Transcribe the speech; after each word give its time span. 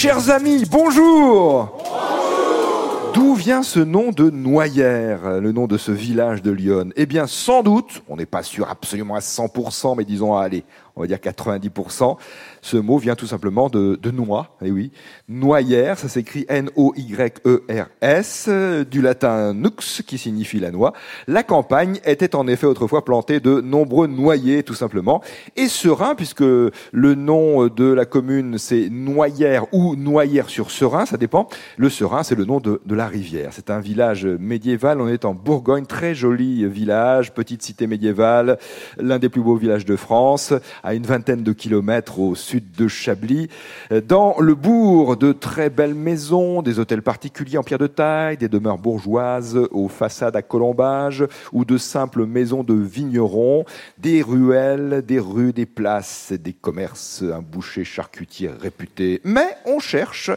Chers 0.00 0.30
amis, 0.30 0.64
bonjour. 0.70 1.76
D'où 3.14 3.34
vient 3.34 3.64
ce 3.64 3.80
nom 3.80 4.12
de 4.12 4.30
Noyères, 4.30 5.40
le 5.40 5.50
nom 5.50 5.66
de 5.66 5.76
ce 5.76 5.90
village 5.90 6.40
de 6.40 6.52
Lyon? 6.52 6.90
Eh 6.94 7.04
bien, 7.04 7.26
sans 7.26 7.64
doute, 7.64 8.04
on 8.08 8.14
n'est 8.14 8.24
pas 8.24 8.44
sûr 8.44 8.70
absolument 8.70 9.16
à 9.16 9.18
100%, 9.18 9.96
mais 9.96 10.04
disons, 10.04 10.36
allez, 10.36 10.62
on 10.98 11.02
va 11.02 11.06
dire 11.06 11.18
90%. 11.18 12.16
Ce 12.60 12.76
mot 12.76 12.98
vient 12.98 13.14
tout 13.14 13.26
simplement 13.26 13.70
de, 13.70 13.98
noix, 14.10 14.56
et 14.62 14.66
eh 14.66 14.70
oui. 14.70 14.90
Noyère, 15.28 15.98
ça 15.98 16.08
s'écrit 16.08 16.44
N-O-Y-E-R-S, 16.48 18.48
du 18.90 19.00
latin 19.00 19.54
nux, 19.54 20.02
qui 20.06 20.18
signifie 20.18 20.58
la 20.58 20.70
noix. 20.70 20.92
La 21.26 21.42
campagne 21.42 22.00
était 22.04 22.34
en 22.34 22.48
effet 22.48 22.66
autrefois 22.66 23.04
plantée 23.04 23.38
de 23.38 23.60
nombreux 23.60 24.08
noyers, 24.08 24.64
tout 24.64 24.74
simplement. 24.74 25.22
Et 25.56 25.68
Serein, 25.68 26.14
puisque 26.14 26.40
le 26.40 27.14
nom 27.14 27.68
de 27.68 27.92
la 27.92 28.04
commune 28.04 28.58
c'est 28.58 28.88
Noyère 28.90 29.66
ou 29.72 29.94
Noyère 29.94 30.48
sur 30.48 30.70
Serein, 30.70 31.06
ça 31.06 31.16
dépend. 31.16 31.48
Le 31.76 31.90
Serein, 31.90 32.22
c'est 32.22 32.34
le 32.34 32.44
nom 32.44 32.60
de 32.60 32.80
la 32.90 33.06
rivière. 33.06 33.50
C'est 33.52 33.70
un 33.70 33.80
village 33.80 34.26
médiéval, 34.26 35.00
on 35.00 35.08
est 35.08 35.24
en 35.24 35.34
Bourgogne, 35.34 35.86
très 35.86 36.14
joli 36.14 36.66
village, 36.66 37.32
petite 37.32 37.62
cité 37.62 37.86
médiévale, 37.86 38.58
l'un 38.98 39.18
des 39.18 39.28
plus 39.28 39.42
beaux 39.42 39.56
villages 39.56 39.84
de 39.84 39.96
France, 39.96 40.52
à 40.88 40.94
une 40.94 41.04
vingtaine 41.04 41.42
de 41.42 41.52
kilomètres 41.52 42.18
au 42.18 42.34
sud 42.34 42.72
de 42.72 42.88
Chablis. 42.88 43.48
Dans 44.06 44.40
le 44.40 44.54
bourg, 44.54 45.18
de 45.18 45.32
très 45.32 45.68
belles 45.68 45.94
maisons, 45.94 46.62
des 46.62 46.78
hôtels 46.78 47.02
particuliers 47.02 47.58
en 47.58 47.62
pierre 47.62 47.78
de 47.78 47.86
taille, 47.86 48.38
des 48.38 48.48
demeures 48.48 48.78
bourgeoises 48.78 49.58
aux 49.70 49.88
façades 49.88 50.34
à 50.34 50.40
colombage 50.40 51.26
ou 51.52 51.66
de 51.66 51.76
simples 51.76 52.24
maisons 52.24 52.64
de 52.64 52.72
vignerons, 52.72 53.66
des 53.98 54.22
ruelles, 54.22 55.02
des 55.06 55.18
rues, 55.18 55.52
des 55.52 55.66
places, 55.66 56.32
des 56.32 56.54
commerces, 56.54 57.22
un 57.22 57.42
boucher 57.42 57.84
charcutier 57.84 58.48
réputé. 58.48 59.20
Mais 59.24 59.58
on 59.66 59.80
cherche 59.80 60.30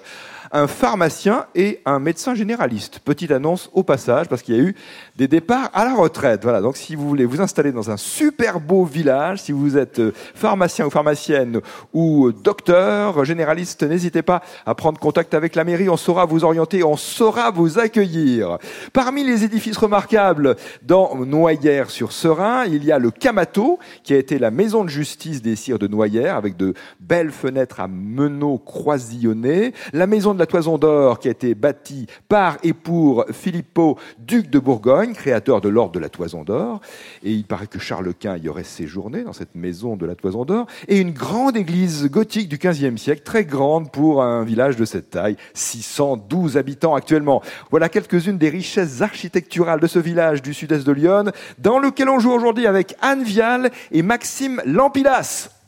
un 0.54 0.68
pharmacien 0.68 1.46
et 1.56 1.82
un 1.86 2.00
médecin 2.00 2.36
généraliste. 2.36 3.00
Petite 3.00 3.32
annonce 3.32 3.70
au 3.74 3.84
passage, 3.84 4.28
parce 4.28 4.42
qu'il 4.42 4.56
y 4.56 4.60
a 4.60 4.62
eu 4.62 4.76
des 5.16 5.28
départs 5.28 5.70
à 5.74 5.86
la 5.86 5.94
retraite. 5.94 6.44
Voilà, 6.44 6.62
donc 6.62 6.78
si 6.78 6.96
vous 6.96 7.08
voulez 7.08 7.26
vous 7.26 7.42
installer 7.42 7.72
dans 7.72 7.90
un 7.90 7.98
super 7.98 8.60
beau 8.60 8.86
village, 8.86 9.42
si 9.44 9.52
vous 9.52 9.78
êtes 9.78 10.00
euh, 10.00 10.14
pharmacien 10.36 10.86
ou 10.86 10.90
pharmacienne 10.90 11.62
ou 11.94 12.28
euh, 12.28 12.34
docteur, 12.34 13.24
généraliste, 13.24 13.84
n'hésitez 13.84 14.22
pas 14.22 14.42
à 14.66 14.76
prendre 14.76 15.00
contact 15.00 15.34
avec 15.34 15.56
la 15.56 15.64
mairie, 15.64 15.90
on 15.90 15.98
saura 15.98 16.26
vous 16.26 16.44
orienter, 16.44 16.84
on 16.84 16.98
saura 16.98 17.52
vous 17.52 17.80
accueillir. 17.80 18.58
Parmi 18.94 19.24
les 19.24 19.44
édifices 19.44 19.78
remarquables 19.78 20.56
dans 20.82 21.16
Noyères-sur-Serein, 21.16 22.66
il 22.66 22.84
y 22.84 22.92
a 22.92 23.00
le 23.00 23.12
Camato, 23.12 23.80
qui 24.04 24.14
a 24.14 24.18
été 24.18 24.40
la 24.40 24.52
maison 24.52 24.84
de 24.84 24.90
justice 24.90 25.42
des 25.42 25.56
sires 25.56 25.80
de 25.80 25.88
Noyères, 25.88 26.36
avec 26.36 26.58
de 26.58 26.74
belles 27.00 27.32
fenêtres 27.32 27.80
à 27.80 27.88
meneaux 27.88 28.58
croisillonnés, 28.58 29.74
la 29.94 30.08
maison 30.08 30.34
la 30.42 30.48
Toison 30.48 30.80
d'Or, 30.80 31.20
qui 31.20 31.28
a 31.28 31.32
été 31.32 31.54
bâtie 31.54 32.08
par 32.28 32.58
et 32.64 32.74
pour 32.74 33.26
Filippo, 33.32 34.00
duc 34.18 34.50
de 34.50 34.58
Bourgogne, 34.58 35.14
créateur 35.14 35.62
de 35.62 35.70
l'ordre 35.70 35.92
de 35.92 36.00
la 36.00 36.10
Toison 36.10 36.44
d'Or. 36.44 36.82
Et 37.24 37.32
il 37.32 37.44
paraît 37.44 37.68
que 37.68 37.78
Charles 37.78 38.12
Quint 38.16 38.38
y 38.38 38.50
aurait 38.50 38.64
séjourné 38.64 39.24
dans 39.24 39.34
cette 39.34 39.54
maison 39.54 39.96
de 39.96 40.08
la 40.08 40.16
Toison 40.16 40.44
d'Or. 40.44 40.66
Et 40.88 40.98
une 40.98 41.12
grande 41.12 41.56
église 41.56 42.10
gothique 42.10 42.50
du 42.50 42.58
XVe 42.58 42.98
siècle, 42.98 43.22
très 43.22 43.46
grande 43.46 43.92
pour 43.92 44.24
un 44.24 44.44
village 44.44 44.78
de 44.78 44.86
cette 44.86 45.12
taille, 45.12 45.38
612 45.54 46.58
habitants 46.58 46.96
actuellement. 46.96 47.44
Voilà 47.70 47.88
quelques-unes 47.88 48.40
des 48.40 48.50
richesses 48.50 49.02
architecturales 49.02 49.80
de 49.80 49.88
ce 49.88 50.00
village 50.00 50.42
du 50.42 50.56
sud-est 50.56 50.88
de 50.88 50.92
Lyon, 50.92 51.26
dans 51.60 51.78
lequel 51.78 52.10
on 52.10 52.18
joue 52.18 52.32
aujourd'hui 52.32 52.66
avec 52.66 52.96
Anne 53.00 53.22
Vial 53.22 53.70
et 53.92 54.02
Maxime 54.02 54.60
Lampilas. 54.66 55.61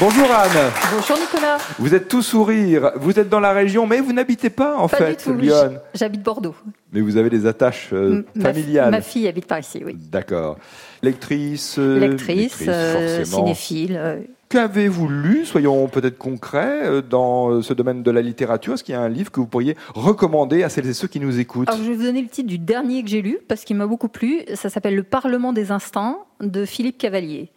Bonjour 0.00 0.28
Anne. 0.28 0.72
Bonjour 0.92 1.16
Nicolas. 1.16 1.58
Vous 1.78 1.94
êtes 1.94 2.08
tout 2.08 2.20
sourire. 2.20 2.90
Vous 2.96 3.16
êtes 3.20 3.28
dans 3.28 3.38
la 3.38 3.52
région, 3.52 3.86
mais 3.86 4.00
vous 4.00 4.12
n'habitez 4.12 4.50
pas 4.50 4.76
en 4.76 4.88
fait, 4.88 5.24
Lyon. 5.26 5.78
J'habite 5.94 6.20
Bordeaux. 6.20 6.56
Mais 6.92 7.00
vous 7.00 7.16
avez 7.16 7.30
des 7.30 7.46
attaches 7.46 7.90
euh, 7.92 8.24
familiales. 8.42 8.90
Ma, 8.90 9.00
fille 9.00 9.28
habite 9.28 9.46
par 9.46 9.60
ici, 9.60 9.82
oui. 9.86 9.96
D'accord. 10.10 10.58
Lectrice. 11.00 11.76
Euh, 11.78 12.00
lectrice, 12.00 12.64
euh, 12.66 13.24
cinéphile. 13.24 14.26
Qu'avez-vous 14.48 15.08
lu, 15.08 15.46
soyons 15.46 15.86
peut-être 15.86 16.18
concrets, 16.18 17.02
dans 17.08 17.62
ce 17.62 17.72
domaine 17.72 18.02
de 18.02 18.10
la 18.10 18.20
littérature? 18.20 18.74
Est-ce 18.74 18.82
qu'il 18.82 18.94
y 18.94 18.98
a 18.98 19.00
un 19.00 19.08
livre 19.08 19.30
que 19.30 19.38
vous 19.38 19.46
pourriez 19.46 19.76
recommander 19.94 20.64
à 20.64 20.68
celles 20.68 20.88
et 20.88 20.92
ceux 20.92 21.08
qui 21.08 21.20
nous 21.20 21.38
écoutent? 21.38 21.68
Alors, 21.68 21.80
Je 21.80 21.88
vais 21.88 21.96
vous 21.96 22.02
donner 22.02 22.22
le 22.22 22.28
titre 22.28 22.48
du 22.48 22.58
dernier 22.58 23.04
que 23.04 23.08
j'ai 23.08 23.22
lu, 23.22 23.38
parce 23.46 23.64
qu'il 23.64 23.76
m'a 23.76 23.86
beaucoup 23.86 24.08
plu. 24.08 24.42
Ça 24.54 24.70
s'appelle 24.70 24.96
Le 24.96 25.02
Parlement 25.04 25.52
des 25.52 25.70
instants 25.70 26.26
de 26.40 26.64
Philippe 26.64 26.98
Cavalier. 26.98 27.50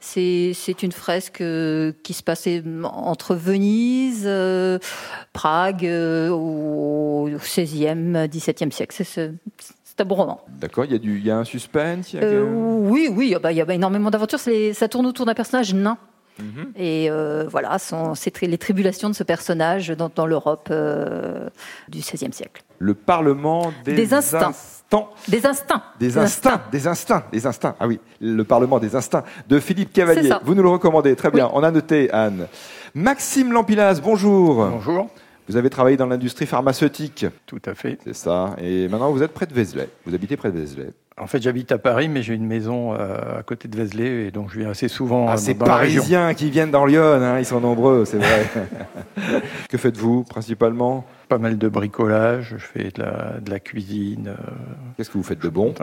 C'est 0.00 0.82
une 0.82 0.92
fresque 0.92 1.42
euh, 1.42 1.92
qui 2.02 2.14
se 2.14 2.22
passait 2.22 2.62
entre 2.84 3.34
Venise, 3.34 4.24
euh, 4.24 4.78
Prague, 5.34 5.84
euh, 5.84 6.30
au 6.30 7.28
XVIe, 7.28 8.28
XVIIe 8.28 8.72
siècle. 8.72 8.96
C'est 9.04 10.00
un 10.00 10.04
bon 10.04 10.14
roman. 10.14 10.40
D'accord, 10.48 10.86
il 10.86 10.92
y, 10.92 10.94
a 10.94 11.24
y 11.24 11.30
a 11.30 11.36
un 11.36 11.44
suspense 11.44 12.14
Oui, 12.14 13.10
oui, 13.14 13.36
bah, 13.42 13.52
il 13.52 13.58
y 13.58 13.62
a 13.62 13.74
énormément 13.74 14.10
d'aventures. 14.10 14.40
Ça 14.40 14.88
tourne 14.88 15.06
autour 15.06 15.26
d'un 15.26 15.34
personnage 15.34 15.74
nain. 15.74 15.98
Mhm. 16.38 16.72
Et 16.76 17.10
voilà, 17.50 17.76
c'est 17.78 18.40
les 18.40 18.58
tribulations 18.58 19.10
de 19.10 19.14
ce 19.14 19.22
personnage 19.22 19.90
dans, 19.90 20.26
l'Europe 20.26 20.72
du 21.88 21.98
XVIe 21.98 22.32
siècle. 22.32 22.62
Le 22.78 22.94
Parlement 22.94 23.70
des, 23.84 23.92
des 23.92 24.14
instincts. 24.14 24.54
Des 25.28 25.46
instincts. 25.46 25.82
Des, 25.98 26.18
instincts. 26.18 26.62
Des 26.72 26.86
instincts. 26.86 27.24
Des 27.32 27.46
instincts. 27.46 27.76
Ah 27.78 27.86
oui, 27.86 28.00
le 28.20 28.42
Parlement 28.42 28.78
des 28.78 28.96
instincts 28.96 29.22
de 29.48 29.60
Philippe 29.60 29.92
Cavalier. 29.92 30.30
Vous 30.44 30.54
nous 30.54 30.62
le 30.62 30.68
recommandez. 30.68 31.14
Très 31.14 31.30
bien. 31.30 31.48
On 31.52 31.62
a 31.62 31.70
noté, 31.70 32.10
Anne. 32.10 32.48
Maxime 32.94 33.52
Lampilas, 33.52 34.00
bonjour. 34.02 34.66
Bonjour. 34.66 35.08
Vous 35.48 35.56
avez 35.56 35.70
travaillé 35.70 35.96
dans 35.96 36.06
l'industrie 36.06 36.46
pharmaceutique. 36.46 37.26
Tout 37.46 37.62
à 37.66 37.74
fait. 37.74 37.98
C'est 38.04 38.14
ça. 38.14 38.54
Et 38.58 38.88
maintenant, 38.88 39.10
vous 39.10 39.22
êtes 39.22 39.32
près 39.32 39.46
de 39.46 39.54
Vézelay. 39.54 39.88
Vous 40.06 40.14
habitez 40.14 40.36
près 40.36 40.50
de 40.50 40.58
Vézelay. 40.58 40.90
En 41.20 41.26
fait, 41.26 41.42
j'habite 41.42 41.70
à 41.70 41.78
Paris, 41.78 42.08
mais 42.08 42.22
j'ai 42.22 42.34
une 42.34 42.46
maison 42.46 42.94
euh, 42.94 43.40
à 43.40 43.42
côté 43.42 43.68
de 43.68 43.76
Vézelay, 43.76 44.26
et 44.26 44.30
donc 44.30 44.50
je 44.50 44.58
viens 44.58 44.70
assez 44.70 44.88
souvent. 44.88 45.28
Ah, 45.28 45.36
ces 45.36 45.54
Parisiens 45.54 46.32
qui 46.32 46.50
viennent 46.50 46.70
dans 46.70 46.86
Lyon, 46.86 47.02
hein, 47.02 47.38
ils 47.38 47.44
sont 47.44 47.60
nombreux, 47.60 48.06
c'est 48.06 48.16
vrai. 48.16 48.46
que 49.68 49.76
faites-vous 49.76 50.24
principalement? 50.24 51.04
Pas 51.28 51.36
mal 51.36 51.58
de 51.58 51.68
bricolage, 51.68 52.54
je 52.56 52.64
fais 52.64 52.90
de 52.90 53.02
la, 53.02 53.38
de 53.40 53.50
la 53.50 53.60
cuisine. 53.60 54.28
Euh, 54.28 54.50
Qu'est-ce 54.96 55.10
que 55.10 55.18
vous 55.18 55.24
faites 55.24 55.42
de 55.42 55.50
bon? 55.50 55.74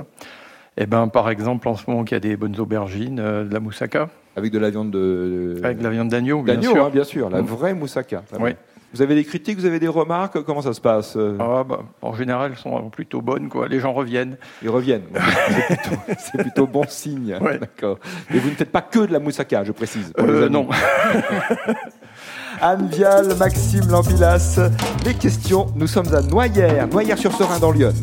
Eh 0.75 0.87
ben, 0.87 1.07
par 1.07 1.29
exemple, 1.29 1.67
en 1.67 1.75
ce 1.75 1.83
moment, 1.87 2.03
il 2.03 2.11
y 2.11 2.15
a 2.15 2.19
des 2.19 2.35
bonnes 2.35 2.59
aubergines, 2.59 3.19
euh, 3.19 3.43
de 3.43 3.53
la 3.53 3.59
moussaka. 3.59 4.09
Avec 4.35 4.51
de 4.51 4.59
la 4.59 4.71
viande 4.71 4.91
de. 4.91 5.59
Avec 5.63 5.77
de 5.77 5.83
la 5.83 5.89
viande 5.91 6.09
d'agneau, 6.09 6.41
bien 6.41 6.61
sûr. 6.61 6.85
Hein, 6.85 6.89
bien 6.91 7.03
sûr, 7.03 7.29
la 7.29 7.41
mm. 7.41 7.45
vraie 7.45 7.73
moussaka. 7.73 8.23
Oui. 8.39 8.51
Vous 8.93 9.01
avez 9.01 9.15
des 9.15 9.25
critiques, 9.25 9.59
vous 9.59 9.65
avez 9.65 9.79
des 9.79 9.87
remarques? 9.87 10.41
Comment 10.43 10.61
ça 10.61 10.73
se 10.73 10.79
passe 10.79 11.15
euh? 11.17 11.37
Ah, 11.39 11.63
bah, 11.63 11.83
En 12.01 12.13
général, 12.13 12.51
elles 12.51 12.57
sont 12.57 12.89
plutôt 12.89 13.21
bonnes. 13.21 13.49
Quoi. 13.49 13.67
Les 13.67 13.79
gens 13.79 13.93
reviennent. 13.93 14.37
Ils 14.63 14.69
reviennent. 14.69 15.03
c'est 16.19 16.37
plutôt, 16.37 16.67
bon 16.67 16.85
signe. 16.87 17.37
D'accord. 17.59 17.99
Et 18.33 18.39
vous 18.39 18.49
ne 18.49 18.55
faites 18.55 18.71
pas 18.71 18.81
que 18.81 18.99
de 18.99 19.11
la 19.11 19.19
moussaka, 19.19 19.63
je 19.65 19.73
précise. 19.73 20.13
Euh, 20.19 20.47
non. 20.47 20.69
Anne 22.61 22.87
Vial, 22.87 23.35
Maxime 23.37 23.89
Lampilas. 23.89 24.59
Les 25.05 25.13
questions, 25.13 25.67
nous 25.75 25.87
sommes 25.87 26.13
à 26.13 26.21
Noyères, 26.21 26.87
Noyères-sur-Serein 26.87 27.59
dans 27.59 27.71
Lyon. 27.71 27.93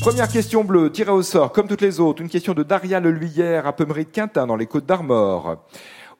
Première 0.00 0.28
question 0.28 0.64
bleue, 0.64 0.90
tirée 0.90 1.10
au 1.10 1.22
sort, 1.22 1.52
comme 1.52 1.68
toutes 1.68 1.80
les 1.82 2.00
autres. 2.00 2.22
Une 2.22 2.28
question 2.28 2.54
de 2.54 2.62
Daria 2.62 3.00
Leluyère 3.00 3.66
à 3.66 3.72
Peumery 3.74 4.04
de 4.04 4.10
Quintin, 4.10 4.46
dans 4.46 4.56
les 4.56 4.66
Côtes 4.66 4.86
d'Armor. 4.86 5.58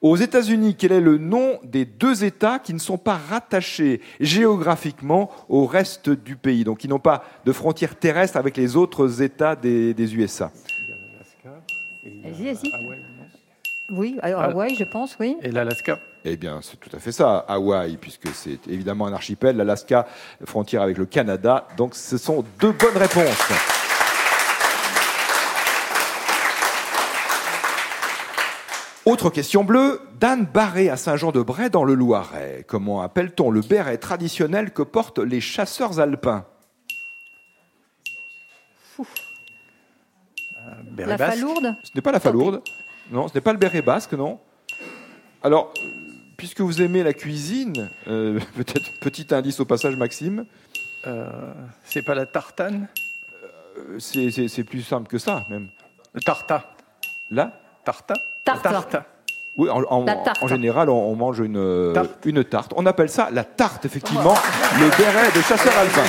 Aux 0.01 0.15
États-Unis, 0.15 0.75
quel 0.75 0.91
est 0.91 1.01
le 1.01 1.17
nom 1.17 1.59
des 1.63 1.85
deux 1.85 2.23
États 2.23 2.59
qui 2.59 2.73
ne 2.73 2.79
sont 2.79 2.99
pas 2.99 3.15
rattachés 3.17 3.99
géographiquement 4.19 5.31
au 5.49 5.65
reste 5.65 6.09
du 6.09 6.35
pays, 6.35 6.63
donc 6.63 6.79
qui 6.79 6.87
n'ont 6.87 6.99
pas 6.99 7.23
de 7.45 7.51
frontières 7.51 7.95
terrestres 7.95 8.37
avec 8.37 8.57
les 8.57 8.75
autres 8.75 9.23
États 9.23 9.55
des, 9.55 10.15
USA 10.15 10.51
Vas-y, 12.23 12.53
vas-y. 12.53 12.71
Oui, 13.89 14.17
alors 14.21 14.41
Hawaï, 14.41 14.75
je 14.75 14.83
pense, 14.83 15.17
oui. 15.19 15.37
Et 15.41 15.49
l'Alaska? 15.49 15.99
Eh 16.25 16.35
bien, 16.35 16.59
c'est 16.61 16.77
tout 16.77 16.93
à 16.95 16.99
fait 16.99 17.11
ça, 17.11 17.45
Hawaï, 17.47 17.97
puisque 17.97 18.27
c'est 18.33 18.67
évidemment 18.67 19.07
un 19.07 19.13
archipel, 19.13 19.55
l'Alaska, 19.55 20.05
frontière 20.45 20.81
avec 20.81 20.97
le 20.97 21.05
Canada. 21.05 21.67
Donc, 21.77 21.95
ce 21.95 22.17
sont 22.17 22.43
deux 22.59 22.73
bonnes 22.73 22.97
réponses. 22.97 23.86
Autre 29.07 29.29
question 29.29 29.63
bleue, 29.63 30.01
Dan 30.19 30.43
Barré 30.43 30.89
à 30.89 30.97
Saint-Jean-de-Bray 30.97 31.69
dans 31.69 31.85
le 31.85 31.93
Loiret. 31.93 32.65
Comment 32.67 33.01
appelle-t-on 33.01 33.51
le 33.51 33.61
béret 33.61 33.97
traditionnel 33.99 34.73
que 34.73 34.81
portent 34.81 35.19
les 35.19 35.39
chasseurs 35.39 36.01
alpins 36.01 36.45
euh, 38.99 39.03
La 40.97 41.17
falourde 41.17 41.73
Ce 41.85 41.91
n'est 41.95 42.01
pas 42.01 42.11
la 42.11 42.19
falourde. 42.19 42.61
Non, 43.09 43.29
ce 43.29 43.35
n'est 43.35 43.39
pas 43.39 43.53
le 43.53 43.59
béret 43.59 43.81
basque, 43.81 44.11
non. 44.11 44.41
Alors, 45.41 45.73
puisque 46.35 46.59
vous 46.59 46.81
aimez 46.81 47.01
la 47.01 47.13
cuisine, 47.13 47.89
euh, 48.09 48.41
peut-être 48.57 48.99
petit 48.99 49.33
indice 49.33 49.61
au 49.61 49.65
passage, 49.65 49.95
Maxime. 49.95 50.45
Euh, 51.05 51.53
c'est 51.85 52.01
pas 52.01 52.13
la 52.13 52.25
tartane? 52.25 52.89
Euh, 53.77 53.99
c'est, 53.99 54.65
plus 54.65 54.81
simple 54.81 55.07
que 55.07 55.17
ça, 55.17 55.45
même. 55.49 55.69
Le 56.11 56.19
tarta. 56.19 56.75
Là 57.31 57.57
Tarta? 57.85 58.15
Tarta. 58.53 59.05
Oui, 59.57 59.69
en, 59.71 59.81
en- 59.89 60.05
La 60.05 60.15
tarte. 60.15 60.43
en 60.43 60.47
général, 60.47 60.89
on, 60.89 61.11
on 61.11 61.15
mange 61.15 61.39
une, 61.39 61.57
euh, 61.57 61.91
Tarte. 61.93 62.11
une 62.25 62.43
tarte. 62.43 62.73
On 62.75 62.85
appelle 62.85 63.09
ça 63.09 63.29
la 63.31 63.43
tarte, 63.43 63.85
effectivement, 63.85 64.35
le 64.79 64.87
béret 64.97 65.31
des 65.33 65.41
chasseurs 65.41 65.75
alpins. 65.77 66.01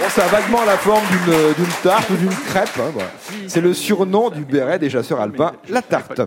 Bon, 0.00 0.08
ça 0.10 0.24
a 0.24 0.28
vaguement 0.28 0.64
la 0.64 0.76
forme 0.76 1.02
d'une 1.10 1.54
d'une 1.54 1.72
tarte 1.82 2.08
ou 2.10 2.16
d'une 2.16 2.28
crêpe. 2.34 2.68
hein, 2.78 2.90
voilà. 2.92 3.08
C'est 3.48 3.60
le 3.60 3.72
surnom 3.74 4.30
du 4.30 4.44
béret 4.44 4.78
des 4.78 4.90
chasseurs 4.90 5.20
alpins, 5.20 5.52
la 5.68 5.82
tarte. 5.82 6.20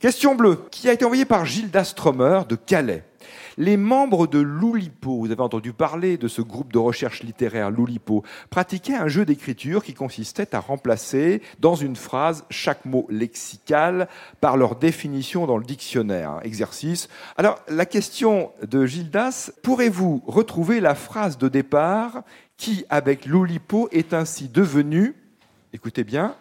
Question 0.00 0.34
bleue, 0.34 0.64
qui 0.70 0.88
a 0.88 0.92
été 0.94 1.04
envoyée 1.04 1.26
par 1.26 1.44
Gilda 1.44 1.84
Stromer 1.84 2.40
de 2.48 2.56
Calais? 2.56 3.04
Les 3.58 3.76
membres 3.76 4.26
de 4.26 4.38
l'Oulipo, 4.38 5.18
vous 5.18 5.30
avez 5.30 5.42
entendu 5.42 5.72
parler 5.72 6.16
de 6.16 6.28
ce 6.28 6.42
groupe 6.42 6.72
de 6.72 6.78
recherche 6.78 7.22
littéraire 7.22 7.70
l'Oulipo, 7.70 8.22
pratiquaient 8.50 8.94
un 8.94 9.08
jeu 9.08 9.24
d'écriture 9.24 9.82
qui 9.82 9.94
consistait 9.94 10.54
à 10.54 10.60
remplacer 10.60 11.42
dans 11.58 11.74
une 11.74 11.96
phrase 11.96 12.44
chaque 12.50 12.84
mot 12.84 13.06
lexical 13.10 14.08
par 14.40 14.56
leur 14.56 14.76
définition 14.76 15.46
dans 15.46 15.58
le 15.58 15.64
dictionnaire. 15.64 16.40
exercice. 16.42 17.08
Alors, 17.36 17.58
la 17.68 17.86
question 17.86 18.50
de 18.66 18.86
Gildas, 18.86 19.50
pourrez-vous 19.62 20.22
retrouver 20.26 20.80
la 20.80 20.94
phrase 20.94 21.38
de 21.38 21.48
départ 21.48 22.22
qui, 22.56 22.84
avec 22.90 23.26
l'Oulipo, 23.26 23.88
est 23.92 24.12
ainsi 24.12 24.48
devenue, 24.48 25.14
écoutez 25.72 26.04
bien, 26.04 26.34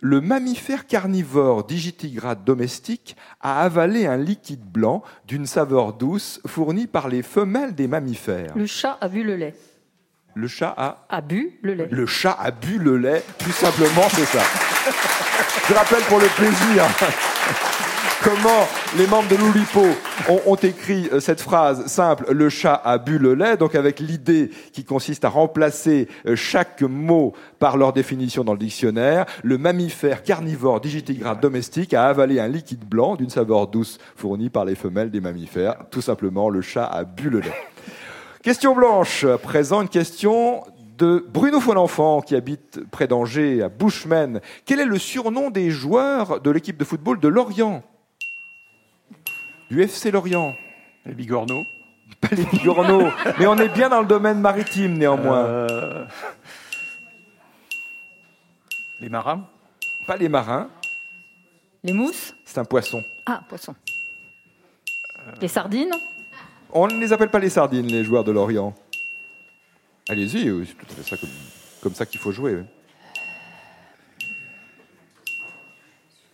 le 0.00 0.20
mammifère 0.20 0.86
carnivore 0.86 1.64
digitigrade 1.64 2.44
domestique 2.44 3.16
a 3.40 3.62
avalé 3.62 4.06
un 4.06 4.16
liquide 4.16 4.64
blanc 4.64 5.02
d'une 5.26 5.46
saveur 5.46 5.92
douce 5.92 6.40
fourni 6.46 6.86
par 6.86 7.08
les 7.08 7.22
femelles 7.22 7.74
des 7.74 7.88
mammifères. 7.88 8.52
Le 8.56 8.66
chat 8.66 8.96
a 9.00 9.08
bu 9.08 9.24
le 9.24 9.36
lait. 9.36 9.54
Le 10.34 10.46
chat 10.46 10.72
a 10.76 11.04
A 11.08 11.20
bu 11.20 11.58
le 11.62 11.74
lait. 11.74 11.88
le 11.90 12.06
chat 12.06 12.36
a 12.38 12.52
bu 12.52 12.78
le 12.78 12.96
lait, 12.96 13.24
tout 13.38 13.50
simplement, 13.50 14.08
c'est 14.10 14.26
ça. 14.26 14.42
Je 15.68 15.74
rappelle 15.74 16.02
pour 16.04 16.20
le 16.20 16.28
plaisir 16.36 16.84
comment 18.22 18.66
les 18.96 19.06
membres 19.06 19.28
de 19.28 19.36
l'Oulipo 19.36 19.84
ont, 20.28 20.40
ont 20.46 20.56
écrit 20.56 21.08
euh, 21.12 21.20
cette 21.20 21.40
phrase 21.40 21.86
simple 21.86 22.32
Le 22.32 22.48
chat 22.48 22.80
a 22.84 22.98
bu 22.98 23.18
le 23.18 23.34
lait, 23.34 23.56
donc 23.56 23.74
avec 23.74 24.00
l'idée 24.00 24.50
qui 24.72 24.84
consiste 24.84 25.24
à 25.24 25.28
remplacer 25.28 26.08
euh, 26.26 26.36
chaque 26.36 26.82
mot 26.82 27.34
par 27.58 27.76
leur 27.76 27.92
définition 27.92 28.44
dans 28.44 28.52
le 28.52 28.58
dictionnaire. 28.58 29.26
Le 29.42 29.58
mammifère 29.58 30.22
carnivore 30.22 30.80
digitigrade 30.80 31.40
domestique 31.40 31.94
a 31.94 32.06
avalé 32.06 32.40
un 32.40 32.48
liquide 32.48 32.84
blanc 32.84 33.16
d'une 33.16 33.30
saveur 33.30 33.66
douce 33.68 33.98
fourni 34.16 34.50
par 34.50 34.64
les 34.64 34.74
femelles 34.74 35.10
des 35.10 35.20
mammifères. 35.20 35.76
Tout 35.90 36.02
simplement, 36.02 36.48
le 36.48 36.62
chat 36.62 36.84
a 36.84 37.04
bu 37.04 37.30
le 37.30 37.40
lait. 37.40 37.52
Question 38.42 38.74
blanche, 38.74 39.24
à 39.24 39.38
présent 39.38 39.82
une 39.82 39.88
question 39.88 40.62
de 40.96 41.24
Bruno 41.32 41.60
Fonenfant 41.60 42.20
qui 42.20 42.34
habite 42.34 42.80
près 42.90 43.06
d'Angers, 43.06 43.62
à 43.62 43.68
Bushman. 43.68 44.40
Quel 44.64 44.80
est 44.80 44.84
le 44.84 44.98
surnom 44.98 45.50
des 45.50 45.70
joueurs 45.70 46.40
de 46.40 46.50
l'équipe 46.50 46.76
de 46.76 46.84
football 46.84 47.20
de 47.20 47.28
Lorient? 47.28 47.82
Du 49.70 49.82
FC 49.82 50.10
Lorient 50.10 50.54
Les 51.06 51.14
bigorneaux. 51.14 51.64
Pas 52.22 52.34
les 52.34 52.44
Bigorneaux, 52.46 53.10
mais 53.38 53.46
on 53.46 53.56
est 53.58 53.68
bien 53.68 53.90
dans 53.90 54.00
le 54.00 54.06
domaine 54.06 54.40
maritime 54.40 54.96
néanmoins. 54.96 55.44
Euh, 55.44 56.06
Les 59.00 59.08
marins. 59.10 59.46
Pas 60.06 60.16
les 60.16 60.28
marins, 60.30 60.70
Les 61.84 61.92
mousses 61.92 62.34
c'est 62.46 62.58
un 62.58 62.64
poisson. 62.64 63.04
Ah, 63.26 63.42
poisson. 63.46 63.74
Les 65.42 65.48
sardines 65.48 65.92
On 66.72 66.86
ne 66.86 66.98
les 66.98 67.12
appelle 67.12 67.28
pas 67.30 67.38
les 67.38 67.50
sardines, 67.50 67.86
les 67.86 68.04
joueurs 68.04 68.24
de 68.24 68.32
Lorient. 68.32 68.74
Allez-y, 70.08 70.44
c'est 70.66 70.74
tout 70.74 70.86
à 70.90 70.94
fait 70.94 71.02
ça 71.10 71.16
comme, 71.18 71.28
comme 71.82 71.94
ça 71.94 72.06
qu'il 72.06 72.18
faut 72.18 72.32
jouer. 72.32 72.64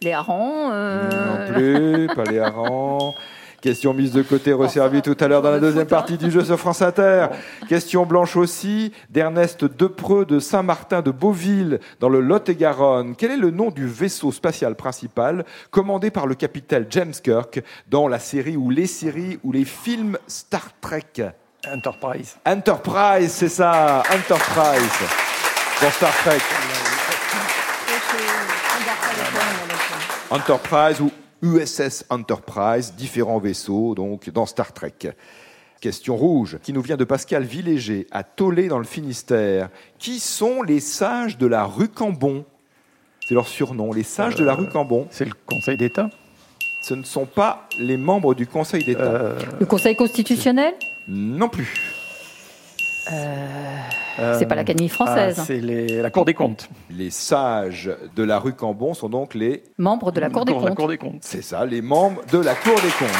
Les 0.04 0.12
harengs 0.12 0.70
euh, 0.70 1.08
Non 1.10 1.52
plus, 1.54 2.14
pas 2.14 2.30
les 2.30 2.38
harengs. 2.38 3.14
Question 3.62 3.94
mise 3.94 4.12
de 4.12 4.20
côté, 4.20 4.52
resservie 4.52 5.00
tout 5.00 5.16
à 5.18 5.26
l'heure 5.26 5.40
dans 5.40 5.50
la 5.50 5.58
deuxième 5.58 5.86
partie 5.86 6.18
du 6.18 6.30
jeu 6.30 6.44
sur 6.44 6.60
France 6.60 6.82
Inter. 6.82 7.28
Question 7.66 8.04
blanche 8.04 8.36
aussi, 8.36 8.92
d'Ernest 9.08 9.64
Depreux 9.64 10.26
de 10.26 10.38
Saint-Martin 10.38 11.00
de 11.00 11.10
Beauville, 11.10 11.80
dans 11.98 12.10
le 12.10 12.20
Lot-et-Garonne. 12.20 13.16
Quel 13.16 13.30
est 13.30 13.38
le 13.38 13.50
nom 13.50 13.70
du 13.70 13.86
vaisseau 13.86 14.30
spatial 14.32 14.74
principal 14.74 15.46
commandé 15.70 16.10
par 16.10 16.26
le 16.26 16.34
capitaine 16.34 16.84
James 16.90 17.14
Kirk 17.14 17.62
dans 17.88 18.06
la 18.06 18.18
série 18.18 18.58
ou 18.58 18.68
les 18.68 18.86
séries 18.86 19.38
ou 19.42 19.52
les 19.52 19.64
films 19.64 20.18
Star 20.26 20.68
Trek? 20.82 21.32
Enterprise. 21.66 22.36
Enterprise, 22.46 23.32
c'est 23.32 23.48
ça, 23.48 24.02
Enterprise. 24.14 24.92
Dans 25.80 25.90
Star 25.90 26.12
Trek. 26.22 26.93
Enterprise 30.30 31.00
ou 31.00 31.10
USS 31.42 32.04
Enterprise, 32.10 32.94
différents 32.96 33.38
vaisseaux 33.38 33.94
donc 33.94 34.30
dans 34.30 34.46
Star 34.46 34.72
Trek. 34.72 34.92
Question 35.80 36.16
rouge 36.16 36.58
qui 36.62 36.72
nous 36.72 36.80
vient 36.80 36.96
de 36.96 37.04
Pascal 37.04 37.44
Villéger 37.44 38.06
à 38.10 38.22
Tollet 38.22 38.68
dans 38.68 38.78
le 38.78 38.84
Finistère. 38.84 39.68
Qui 39.98 40.18
sont 40.18 40.62
les 40.62 40.80
sages 40.80 41.36
de 41.36 41.46
la 41.46 41.64
rue 41.64 41.88
Cambon? 41.88 42.44
C'est 43.28 43.34
leur 43.34 43.46
surnom, 43.46 43.92
les 43.92 44.02
sages 44.02 44.34
de 44.34 44.44
la 44.44 44.54
rue 44.54 44.68
Cambon. 44.68 45.06
C'est 45.10 45.24
le 45.24 45.32
Conseil 45.46 45.76
d'État. 45.76 46.08
Ce 46.82 46.94
ne 46.94 47.02
sont 47.02 47.26
pas 47.26 47.68
les 47.78 47.96
membres 47.96 48.34
du 48.34 48.46
Conseil 48.46 48.84
d'État. 48.84 49.02
Euh, 49.02 49.38
Le 49.60 49.66
Conseil 49.66 49.96
constitutionnel? 49.96 50.74
Non 51.08 51.48
plus. 51.48 51.74
C'est 54.38 54.46
pas 54.46 54.54
l'Académie 54.54 54.88
française. 54.88 55.36
ah, 55.40 55.44
c'est 55.46 55.60
les- 55.60 56.00
la 56.02 56.10
Cour 56.10 56.24
des 56.24 56.34
comptes. 56.34 56.68
Les 56.90 57.10
sages 57.10 57.90
de 58.14 58.22
la 58.22 58.38
rue 58.38 58.52
Cambon 58.54 58.94
sont 58.94 59.08
donc 59.08 59.34
les 59.34 59.62
Membre 59.78 60.12
de 60.12 60.20
la 60.20 60.30
Cour 60.30 60.44
des 60.44 60.52
La 60.52 60.58
comptes. 60.60 60.74
Cour 60.76 60.88
des 60.88 60.98
comptes. 60.98 61.18
C'est 61.22 61.42
ça, 61.42 61.64
les 61.66 61.82
membres 61.82 62.22
de 62.32 62.38
la 62.38 62.54
Cour 62.54 62.74
des 62.76 62.88
comptes. 62.98 63.10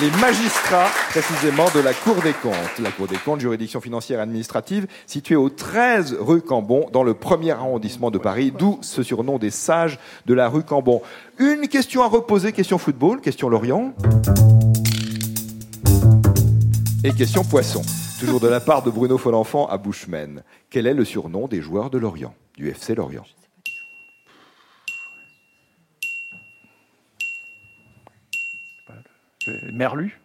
Les 0.00 0.10
magistrats, 0.18 0.86
précisément, 1.10 1.66
de 1.74 1.80
la 1.80 1.92
Cour 1.92 2.14
des 2.22 2.32
comptes. 2.32 2.54
La 2.82 2.90
Cour 2.90 3.06
des 3.06 3.16
comptes, 3.18 3.40
juridiction 3.40 3.82
financière 3.82 4.20
et 4.20 4.22
administrative, 4.22 4.86
située 5.06 5.36
au 5.36 5.50
13 5.50 6.16
rue 6.18 6.40
Cambon, 6.40 6.86
dans 6.90 7.02
le 7.02 7.12
premier 7.12 7.50
arrondissement 7.50 8.10
de 8.10 8.16
Paris, 8.16 8.50
d'où 8.56 8.78
ce 8.80 9.02
surnom 9.02 9.36
des 9.36 9.50
sages 9.50 9.98
de 10.24 10.32
la 10.32 10.48
rue 10.48 10.62
Cambon. 10.62 11.02
Une 11.38 11.68
question 11.68 12.02
à 12.02 12.06
reposer, 12.06 12.52
question 12.52 12.78
football, 12.78 13.20
question 13.20 13.50
Lorient. 13.50 13.92
Et 17.02 17.12
question 17.14 17.42
poisson. 17.44 17.80
Toujours 18.18 18.40
de 18.40 18.48
la 18.48 18.60
part 18.60 18.82
de 18.82 18.90
Bruno 18.90 19.16
Follenfant 19.16 19.66
à 19.68 19.78
Bushman. 19.78 20.42
Quel 20.68 20.86
est 20.86 20.92
le 20.92 21.06
surnom 21.06 21.48
des 21.48 21.62
joueurs 21.62 21.88
de 21.88 21.96
Lorient, 21.96 22.34
du 22.56 22.68
FC 22.68 22.94
Lorient? 22.94 23.24
Le 29.46 29.72
Merlu? 29.72 30.20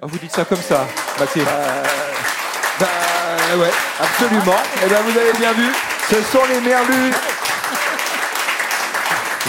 Ah, 0.00 0.06
vous 0.06 0.18
dites 0.18 0.30
ça 0.30 0.46
comme 0.46 0.56
ça, 0.62 0.86
Maxime 1.18 1.44
Bah, 1.44 2.86
ouais, 3.58 3.70
absolument. 4.00 4.56
Eh 4.82 4.88
bien, 4.88 5.02
vous 5.02 5.18
avez 5.18 5.32
bien 5.38 5.52
vu, 5.52 5.66
ce 6.08 6.22
sont 6.22 6.46
les 6.48 6.60
merlus. 6.62 7.12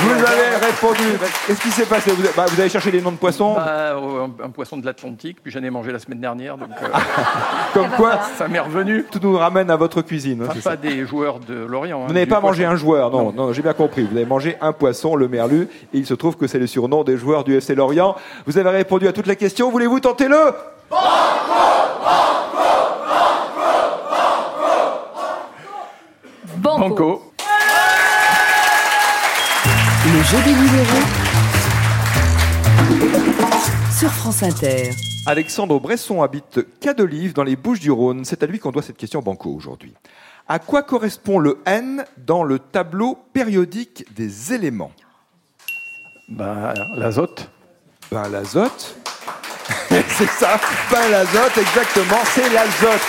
Vous 0.03 0.12
avez 0.25 0.55
répondu. 0.65 1.03
Qu'est-ce 1.48 1.62
qui 1.62 1.70
s'est 1.72 1.86
passé 1.86 2.12
vous, 2.12 2.22
avez- 2.24 2.34
bah, 2.36 2.46
vous 2.48 2.60
avez 2.60 2.70
cherché 2.70 2.91
les 2.91 3.01
noms 3.01 3.12
de 3.12 3.17
poissons 3.17 3.53
Bah, 3.55 3.65
euh, 3.67 4.25
un, 4.41 4.46
un 4.46 4.50
poisson 4.50 4.77
de 4.77 4.86
l'Atlantique, 4.86 5.38
puis 5.43 5.51
j'en 5.51 5.62
ai 5.63 5.70
mangé 5.70 5.91
la 5.91 6.00
semaine 6.00 6.20
dernière, 6.20 6.58
donc 6.58 6.70
euh, 6.81 6.88
Comme 7.74 7.89
quoi, 7.89 8.20
ça 8.38 8.48
m'est 8.48 8.60
revenu. 8.60 9.05
tout 9.12 9.20
nous 9.22 9.38
ramène 9.38 9.70
à 9.70 9.75
votre 9.75 10.01
cuisine. 10.01 10.41
Enfin, 10.43 10.53
pas 10.53 10.60
ça. 10.72 10.75
des 10.75 11.05
joueurs 11.05 11.39
de 11.39 11.53
Lorient. 11.65 12.01
hein, 12.01 12.05
Vous 12.08 12.13
n'avez 12.13 12.25
pas 12.25 12.39
mangé 12.39 12.65
un 12.65 12.75
joueur, 12.75 13.12
non, 13.12 13.31
Non. 13.31 13.48
non, 13.48 13.53
j'ai 13.53 13.62
bien 13.62 13.74
compris. 13.74 14.08
Vous 14.10 14.15
avez 14.17 14.25
mangé 14.25 14.58
un 14.62 14.74
poisson, 14.74 15.15
le 15.15 15.27
merlu, 15.27 15.67
et 15.93 15.98
il 15.98 16.05
se 16.05 16.13
trouve 16.13 16.36
que 16.38 16.48
c'est 16.48 16.60
le 16.60 16.67
surnom 16.67 17.03
des 17.03 17.17
joueurs 17.17 17.43
du 17.43 17.55
FC 17.55 17.75
Lorient. 17.75 18.15
Vous 18.48 18.58
avez 18.58 18.70
répondu 18.70 19.08
à 19.08 19.13
toutes 19.13 19.27
les 19.27 19.36
questions. 19.36 19.70
Voulez-vous 19.72 20.00
tenter 20.00 20.27
le 20.27 20.38
Banco. 26.58 26.89
Banco. 26.89 27.20
Le 30.21 30.27
jeu 30.27 30.37
des 30.43 30.53
libéraux. 30.53 31.07
Sur 33.91 34.11
France 34.11 34.43
Inter. 34.43 34.91
Alexandre 35.25 35.79
Bresson 35.79 36.21
habite 36.21 36.59
Cadolive 36.79 37.33
dans 37.33 37.41
les 37.41 37.55
Bouches-du-Rhône. 37.55 38.23
C'est 38.23 38.43
à 38.43 38.45
lui 38.45 38.59
qu'on 38.59 38.69
doit 38.69 38.83
cette 38.83 38.97
question 38.97 39.21
banco 39.23 39.49
aujourd'hui. 39.49 39.95
À 40.47 40.59
quoi 40.59 40.83
correspond 40.83 41.39
le 41.39 41.57
N 41.65 42.05
dans 42.17 42.43
le 42.43 42.59
tableau 42.59 43.17
périodique 43.33 44.05
des 44.13 44.53
éléments? 44.53 44.91
Bah, 46.29 46.75
l'azote. 46.95 47.49
Ben 48.11 48.29
l'azote. 48.29 48.97
c'est 49.89 50.29
ça, 50.29 50.59
ben 50.91 51.09
l'azote, 51.09 51.57
exactement, 51.57 52.19
c'est 52.25 52.53
l'azote. 52.53 53.01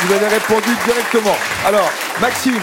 Vous 0.00 0.14
avez 0.14 0.28
répondu 0.28 0.70
directement. 0.86 1.36
Alors, 1.66 1.90
Maxime, 2.22 2.58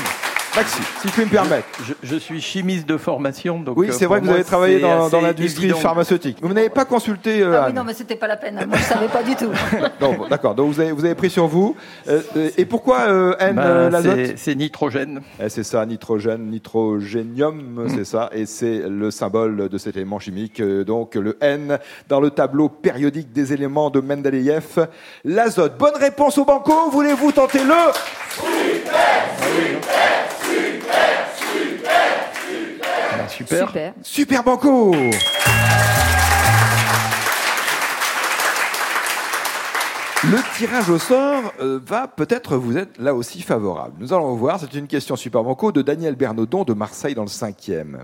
Maxime, 0.57 0.83
si 1.03 1.11
tu 1.11 1.21
me 1.21 1.29
permettre. 1.29 1.67
Je, 1.83 1.93
je, 2.01 2.15
suis 2.15 2.41
chimiste 2.41 2.89
de 2.89 2.97
formation, 2.97 3.59
donc. 3.59 3.77
Oui, 3.77 3.89
c'est 3.91 4.07
vrai 4.07 4.21
que 4.21 4.25
vous 4.25 4.31
avez 4.31 4.43
travaillé 4.43 4.79
dans, 4.79 5.07
dans 5.07 5.21
l'industrie 5.21 5.69
pharmaceutique. 5.69 6.39
Vous 6.41 6.51
n'avez 6.51 6.71
pas 6.71 6.83
consulté. 6.83 7.43
Euh, 7.43 7.61
ah 7.61 7.65
oui, 7.67 7.73
non, 7.73 7.83
mais 7.83 7.93
c'était 7.93 8.15
pas 8.15 8.25
la 8.25 8.37
peine. 8.37 8.55
Moi, 8.67 8.75
je 8.75 8.83
savais 8.83 9.07
pas 9.07 9.21
du 9.21 9.35
tout. 9.35 9.51
d'accord. 10.31 10.55
Donc 10.55 10.73
vous 10.73 10.79
avez, 10.79 10.91
vous 10.91 11.05
avez 11.05 11.13
pris 11.13 11.29
sur 11.29 11.45
vous. 11.45 11.75
Euh, 12.07 12.21
et 12.57 12.65
pourquoi 12.65 13.01
euh, 13.01 13.35
N 13.39 13.55
ben, 13.55 13.89
l'azote 13.91 14.33
C'est 14.37 14.55
nitrogène. 14.55 15.21
Eh, 15.39 15.49
c'est 15.49 15.61
ça, 15.61 15.85
nitrogène, 15.85 16.49
nitrogénium, 16.49 17.83
mm. 17.85 17.89
c'est 17.89 18.05
ça, 18.05 18.31
et 18.31 18.47
c'est 18.47 18.81
le 18.89 19.11
symbole 19.11 19.69
de 19.69 19.77
cet 19.77 19.95
élément 19.95 20.17
chimique. 20.17 20.59
Donc 20.59 21.13
le 21.13 21.37
N 21.39 21.77
dans 22.09 22.19
le 22.19 22.31
tableau 22.31 22.67
périodique 22.67 23.31
des 23.31 23.53
éléments 23.53 23.91
de 23.91 23.99
Mendeleïev. 23.99 24.87
L'azote. 25.23 25.77
Bonne 25.77 25.97
réponse 25.97 26.39
au 26.39 26.45
banco. 26.45 26.89
Voulez-vous 26.89 27.31
tenter 27.31 27.59
le 27.59 27.93
Super, 28.31 29.27
super. 29.39 30.36
Super. 34.01 34.43
banco 34.43 34.95
Le 40.23 40.57
tirage 40.57 40.89
au 40.89 40.97
sort 40.97 41.53
euh, 41.59 41.79
va 41.85 42.07
peut-être 42.07 42.57
vous 42.57 42.77
être 42.77 42.97
là 42.97 43.13
aussi 43.13 43.43
favorable. 43.43 43.93
Nous 43.99 44.13
allons 44.13 44.33
voir, 44.35 44.59
c'est 44.59 44.73
une 44.73 44.87
question 44.87 45.15
super 45.15 45.43
banco 45.43 45.71
de 45.71 45.83
Daniel 45.83 46.15
Bernaudon 46.15 46.63
de 46.63 46.73
Marseille 46.73 47.13
dans 47.13 47.21
le 47.21 47.27
5e. 47.27 47.99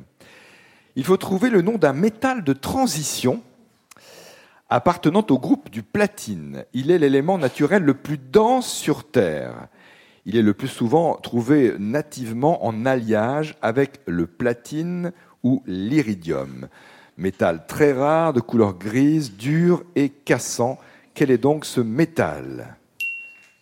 Il 0.96 1.04
faut 1.04 1.18
trouver 1.18 1.50
le 1.50 1.64
nom 1.64 1.78
d'un 1.80 1.94
métal 1.94 2.44
de 2.44 2.54
transition 2.54 3.42
appartenant 4.70 5.26
au 5.30 5.40
groupe 5.40 5.72
du 5.72 5.82
platine. 5.82 6.66
Il 6.74 6.92
est 6.92 7.00
l'élément 7.00 7.40
naturel 7.40 7.84
le 7.84 7.96
plus 7.96 8.20
dense 8.20 8.72
sur 8.72 9.04
Terre. 9.04 9.68
Il 10.26 10.38
est 10.38 10.42
le 10.42 10.54
plus 10.54 10.70
souvent 10.70 11.16
trouvé 11.16 11.74
nativement 11.78 12.66
en 12.66 12.86
alliage 12.86 13.56
avec 13.62 14.00
le 14.06 14.26
platine 14.26 15.12
ou 15.44 15.62
l'iridium. 15.66 16.68
Métal 17.18 17.66
très 17.68 17.92
rare, 17.92 18.34
de 18.34 18.40
couleur 18.40 18.78
grise, 18.78 19.36
dur 19.36 19.84
et 19.96 20.10
cassant. 20.10 20.80
Quel 21.14 21.30
est 21.30 21.38
donc 21.38 21.66
ce 21.66 21.82
métal? 21.82 22.78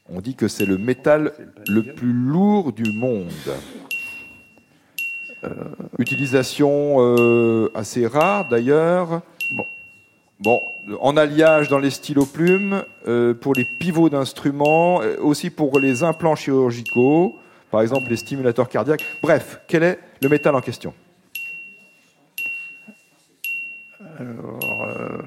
On 0.08 0.22
dit 0.22 0.36
que 0.36 0.48
c'est 0.48 0.65
le 0.65 0.77
métal 0.77 1.34
le 1.68 1.94
plus 1.94 2.13
lourd 2.13 2.74
du 2.74 2.91
monde. 2.91 3.32
Euh, 5.44 5.50
utilisation 5.98 6.98
euh, 7.00 7.72
assez 7.74 8.06
rare 8.06 8.48
d'ailleurs. 8.48 9.22
Bon, 9.56 9.65
en 10.45 11.17
alliage 11.17 11.69
dans 11.69 11.79
les 11.79 11.89
stylos 11.89 12.25
plumes, 12.25 12.83
euh, 13.07 13.33
pour 13.33 13.53
les 13.53 13.65
pivots 13.65 14.10
d'instruments, 14.10 15.01
euh, 15.01 15.17
aussi 15.19 15.50
pour 15.50 15.79
les 15.79 16.03
implants 16.03 16.36
chirurgicaux, 16.36 17.36
par 17.69 17.81
exemple 17.81 18.10
les 18.10 18.17
stimulateurs 18.17 18.69
cardiaques. 18.69 19.03
Bref, 19.21 19.62
quel 19.67 19.83
est 19.83 20.00
le 20.21 20.29
métal 20.29 20.55
en 20.55 20.62
question? 20.62 20.93
Alors, 24.19 24.88
euh, 24.89 25.21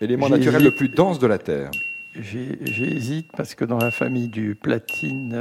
Élément 0.00 0.28
naturel 0.28 0.62
le 0.62 0.70
plus 0.70 0.88
dense 0.88 1.18
de 1.18 1.26
la 1.26 1.38
Terre. 1.38 1.70
J'hésite 2.14 3.32
parce 3.36 3.54
que 3.54 3.64
dans 3.64 3.78
la 3.78 3.90
famille 3.90 4.28
du 4.28 4.54
platine, 4.54 5.36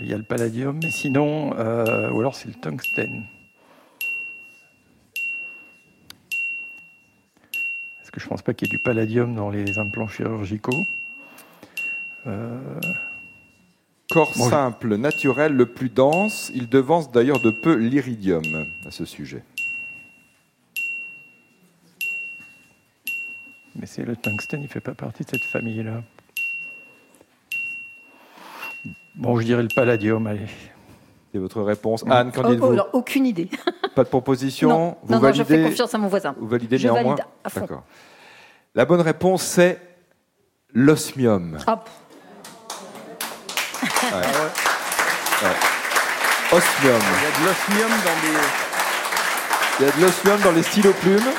il 0.00 0.08
y 0.08 0.14
a 0.14 0.16
le 0.16 0.22
palladium, 0.22 0.80
mais 0.82 0.90
sinon, 0.90 1.50
ou 1.50 2.20
alors 2.20 2.34
c'est 2.34 2.48
le 2.48 2.54
tungstène. 2.54 3.24
Que 8.12 8.20
je 8.20 8.26
ne 8.26 8.28
pense 8.28 8.42
pas 8.42 8.52
qu'il 8.54 8.68
y 8.68 8.70
ait 8.70 8.76
du 8.76 8.78
palladium 8.78 9.34
dans 9.34 9.50
les 9.50 9.78
implants 9.78 10.06
chirurgicaux. 10.06 10.84
Euh, 12.26 12.60
Corps 14.10 14.34
simple, 14.34 14.96
naturel, 14.96 15.54
le 15.54 15.64
plus 15.64 15.88
dense. 15.88 16.50
Il 16.54 16.68
devance 16.68 17.10
d'ailleurs 17.10 17.40
de 17.40 17.50
peu 17.50 17.74
l'iridium 17.74 18.42
à 18.86 18.90
ce 18.90 19.06
sujet. 19.06 19.42
Mais 23.74 23.86
c'est 23.86 24.04
le 24.04 24.14
tungstène, 24.16 24.60
il 24.60 24.64
ne 24.64 24.68
fait 24.68 24.80
pas 24.80 24.92
partie 24.94 25.24
de 25.24 25.30
cette 25.30 25.44
famille-là. 25.44 26.02
Bon, 29.14 29.40
je 29.40 29.46
dirais 29.46 29.62
le 29.62 29.68
palladium, 29.74 30.26
allez. 30.26 30.46
C'est 31.32 31.38
votre 31.38 31.62
réponse. 31.62 32.04
Anne, 32.10 32.30
qu'en 32.32 32.50
dites-vous? 32.50 32.76
Oh, 32.76 32.88
Aucune 32.92 33.24
idée. 33.24 33.48
Pas 33.94 34.04
de 34.04 34.08
proposition 34.08 34.68
non, 34.68 34.96
vous 35.02 35.12
non, 35.12 35.20
validez, 35.20 35.38
je 35.38 35.44
fais 35.44 35.62
confiance 35.62 35.94
à 35.94 35.98
mon 35.98 36.08
voisin. 36.08 36.34
Vous 36.38 36.48
validez 36.48 36.78
je 36.78 36.88
néanmoins 36.88 37.14
valide 37.14 37.26
à 37.44 37.50
fond. 37.50 37.60
D'accord. 37.60 37.82
La 38.74 38.84
bonne 38.86 39.02
réponse, 39.02 39.42
c'est 39.42 39.80
l'osmium. 40.72 41.58
Hop. 41.66 41.90
Ouais. 43.82 44.18
Ouais. 45.42 45.56
Osmium. 46.52 47.02
Il 47.02 47.22
y 47.22 47.26
a 47.26 47.30
de 47.38 47.44
l'osmium 47.46 47.90
dans 47.90 48.18
les... 48.22 48.38
Il 49.80 49.86
y 49.86 49.88
a 49.88 49.92
de 49.92 50.00
l'osmium 50.00 50.40
dans 50.40 50.52
les 50.52 50.62
stylos 50.62 50.94
plumes 51.00 51.32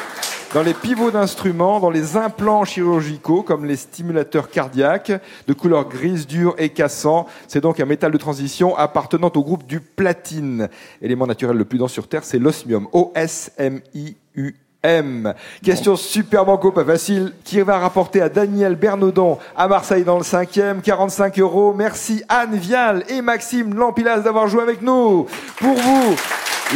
dans 0.53 0.62
les 0.62 0.74
pivots 0.74 1.10
d'instruments, 1.10 1.79
dans 1.79 1.89
les 1.89 2.15
implants 2.15 2.63
chirurgicaux 2.63 3.41
comme 3.41 3.65
les 3.65 3.75
stimulateurs 3.75 4.50
cardiaques 4.50 5.12
de 5.48 5.53
couleur 5.53 5.89
grise 5.89 6.27
dure 6.27 6.53
et 6.60 6.69
cassant. 6.69 7.25
C'est 7.48 7.62
donc 7.62 7.79
un 7.79 7.86
métal 7.86 8.12
de 8.12 8.17
transition 8.17 8.77
appartenant 8.77 9.31
au 9.36 9.43
groupe 9.43 9.65
du 9.65 9.79
platine. 9.79 10.69
Élément 11.01 11.25
naturel 11.25 11.57
le 11.57 11.65
plus 11.65 11.79
dense 11.79 11.91
sur 11.91 12.07
Terre, 12.07 12.24
c'est 12.24 12.39
l'osmium. 12.39 12.88
O-S-M-I-U. 12.91 14.55
M. 14.86 15.33
Question 15.63 15.95
super 15.95 16.43
banco, 16.43 16.74
pas 16.74 16.83
facile, 16.83 17.31
qui 17.45 17.62
va 17.62 17.79
rapporter 17.79 18.22
à 18.22 18.27
Daniel 18.27 18.75
Bernaudon 18.75 19.39
à 19.55 19.69
Marseille 19.69 20.03
dans 20.03 20.17
le 20.17 20.24
5e, 20.24 20.81
45 20.81 21.39
euros. 21.39 21.74
Merci 21.74 22.22
Anne 22.27 22.57
Vial 22.57 23.05
et 23.07 23.22
Maxime 23.22 23.74
Lampilas 23.74 24.19
d'avoir 24.19 24.48
joué 24.48 24.62
avec 24.62 24.81
nous. 24.81 25.25
Pour 25.57 25.75
vous, 25.75 26.15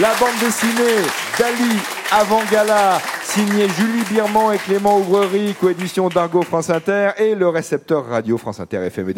la 0.02 0.14
bande 0.20 0.38
dessinée 0.40 1.02
d'Ali 1.40 1.80
Avant-Gala, 2.12 3.02
signée 3.24 3.68
Julie 3.70 4.04
Birman 4.10 4.54
et 4.54 4.58
Clément 4.60 5.00
Ouvrerie, 5.00 5.56
coédition 5.60 6.08
d'Argo 6.10 6.44
France 6.44 6.70
Inter 6.70 7.12
et 7.18 7.34
le 7.34 7.50
récepteur 7.50 8.06
radio 8.06 8.38
France 8.38 8.60
Inter 8.60 8.86
FM. 8.86 9.12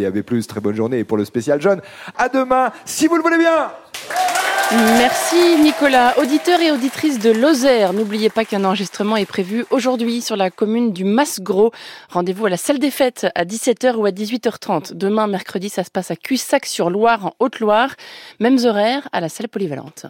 Très 0.48 0.62
bonne 0.62 0.75
journée 0.75 1.00
et 1.00 1.03
pour 1.03 1.17
le 1.17 1.25
spécial 1.25 1.62
jeune, 1.62 1.81
à 2.17 2.29
demain, 2.29 2.71
si 2.86 3.07
vous 3.07 3.17
le 3.17 3.21
voulez 3.21 3.38
bien 3.38 3.71
Merci 4.71 5.57
Nicolas. 5.57 6.17
Auditeurs 6.19 6.62
et 6.62 6.71
auditrices 6.71 7.19
de 7.19 7.31
Lozère, 7.31 7.91
n'oubliez 7.91 8.29
pas 8.29 8.45
qu'un 8.45 8.63
enregistrement 8.63 9.17
est 9.17 9.25
prévu 9.25 9.65
aujourd'hui 9.71 10.21
sur 10.21 10.38
la 10.38 10.51
commune 10.51 10.93
du 10.93 11.03
Mas-Gros. 11.03 11.71
Rendez-vous 12.09 12.45
à 12.45 12.50
la 12.51 12.57
salle 12.57 12.79
des 12.79 12.91
fêtes 12.91 13.27
à 13.36 13.45
17h 13.45 13.95
ou 13.95 14.05
à 14.05 14.12
18h30. 14.12 14.93
Demain, 14.93 15.27
mercredi, 15.27 15.69
ça 15.69 15.83
se 15.83 15.89
passe 15.89 16.12
à 16.12 16.15
Cussac-sur-Loire 16.15 17.25
en 17.25 17.33
Haute-Loire. 17.39 17.95
Mêmes 18.39 18.59
horaires 18.63 19.09
à 19.12 19.19
la 19.19 19.27
salle 19.27 19.50
polyvalente. 19.50 20.05